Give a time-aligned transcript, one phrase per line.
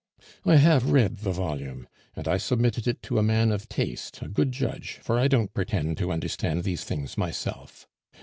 [0.47, 1.87] "I have read the volume.
[2.15, 5.53] And I submitted it to a man of taste, a good judge; for I don't
[5.53, 7.87] pretend to understand these things myself.